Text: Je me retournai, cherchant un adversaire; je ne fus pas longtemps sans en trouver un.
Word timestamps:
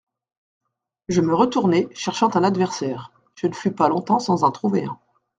Je 1.09 1.21
me 1.21 1.35
retournai, 1.35 1.87
cherchant 1.93 2.35
un 2.35 2.43
adversaire; 2.43 3.11
je 3.35 3.45
ne 3.45 3.53
fus 3.53 3.69
pas 3.69 3.87
longtemps 3.87 4.17
sans 4.17 4.43
en 4.43 4.49
trouver 4.49 4.83
un. 4.85 4.97